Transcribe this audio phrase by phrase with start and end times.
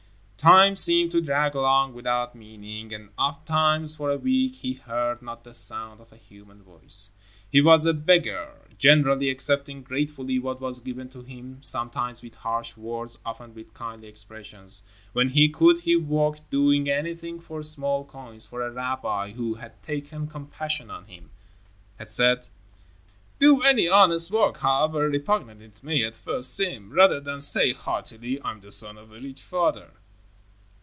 [0.51, 5.21] Time seemed to drag along without meaning, and oft times for a week he heard
[5.21, 7.11] not the sound of a human voice.
[7.47, 12.75] He was a beggar, generally accepting gratefully what was given to him, sometimes with harsh
[12.75, 14.81] words, often with kindly expressions.
[15.13, 19.83] When he could, he worked, doing anything for small coins, for a rabbi, who had
[19.83, 21.29] taken compassion on him,
[21.99, 22.47] had said,
[23.37, 28.41] "Do any honest work, however repugnant it may at first seem, rather than say haughtily,
[28.41, 29.91] 'I am the son of a rich father.'"